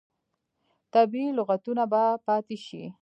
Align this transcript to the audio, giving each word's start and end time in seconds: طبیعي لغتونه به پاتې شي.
طبیعي 0.93 1.29
لغتونه 1.39 1.83
به 1.91 2.03
پاتې 2.27 2.57
شي. 2.65 2.83